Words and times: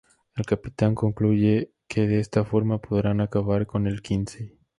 El 0.35 0.47
Capitán 0.47 0.95
concluye 0.95 1.75
que 1.87 2.07
de 2.07 2.19
esta 2.19 2.43
forma 2.43 2.81
podrán 2.81 3.21
acabar 3.21 3.67
con 3.67 3.85
el 3.85 4.01
Quincy. 4.01 4.57